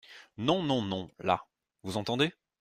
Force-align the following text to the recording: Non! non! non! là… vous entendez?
Non! 0.37 0.63
non! 0.63 0.81
non! 0.83 1.11
là… 1.19 1.45
vous 1.83 1.97
entendez? 1.97 2.33